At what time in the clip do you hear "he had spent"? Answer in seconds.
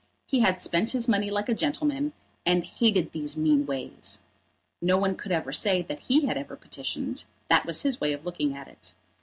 0.25-0.93